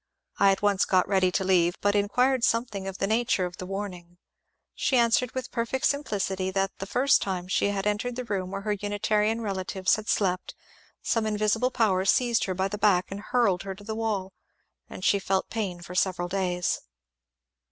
[0.39, 3.65] I at once got ready to leave, but inquired something of the nature of the
[3.67, 4.17] ^^ warning."
[4.73, 8.71] She answered with perfect simplicity that the first time she entered the room where her
[8.71, 10.55] Unitarian relatives had slept
[11.03, 14.33] some invisible power seized her by the back and hurled her to the wall,
[14.89, 16.81] and she felt the pain for several days.